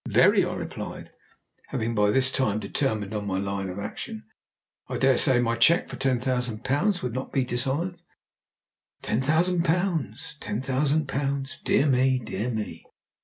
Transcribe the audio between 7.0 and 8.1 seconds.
would not be dishonoured."